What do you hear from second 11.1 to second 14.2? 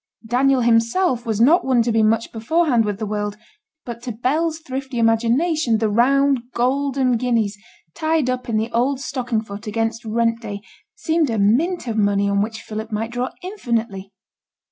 a mint of money on which Philip might draw infinitely.